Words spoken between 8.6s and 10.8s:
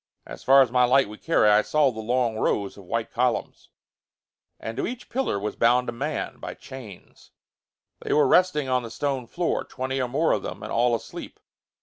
on the stone floor, twenty or more of them, and